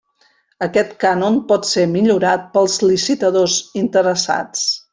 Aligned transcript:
Aquest 0.67 0.95
cànon 1.03 1.37
pot 1.51 1.69
ser 1.73 1.83
millorat 1.91 2.49
pels 2.57 2.79
licitadors 2.87 3.59
interessats. 3.85 4.65